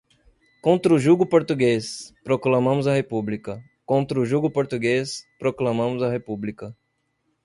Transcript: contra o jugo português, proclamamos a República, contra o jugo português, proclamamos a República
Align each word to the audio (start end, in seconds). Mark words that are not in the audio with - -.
contra 0.63 0.95
o 0.95 0.97
jugo 0.97 1.27
português, 1.27 2.11
proclamamos 2.23 2.87
a 2.87 2.95
República, 2.95 3.63
contra 3.85 4.19
o 4.19 4.25
jugo 4.25 4.49
português, 4.49 5.23
proclamamos 5.37 6.01
a 6.01 6.09
República 6.09 6.75